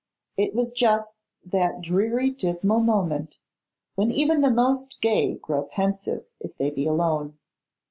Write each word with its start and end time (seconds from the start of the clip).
It 0.35 0.55
was 0.55 0.71
just 0.71 1.19
that 1.45 1.79
dreary 1.83 2.31
dismal 2.31 2.79
moment, 2.79 3.37
when 3.93 4.09
even 4.09 4.41
the 4.41 4.49
most 4.49 4.99
gay 4.99 5.35
grow 5.35 5.61
pensive, 5.65 6.25
if 6.39 6.57
they 6.57 6.71
be 6.71 6.87
alone. 6.87 7.37